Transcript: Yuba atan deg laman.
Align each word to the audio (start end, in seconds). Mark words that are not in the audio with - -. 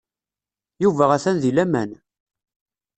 Yuba 0.83 1.05
atan 1.15 1.37
deg 1.43 1.53
laman. 1.55 1.91